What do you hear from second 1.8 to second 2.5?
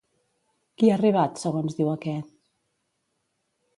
diu aquest?